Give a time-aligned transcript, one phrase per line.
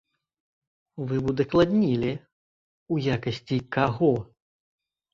[1.11, 2.11] Вы б удакладнілі,
[2.97, 4.13] у якасці каго?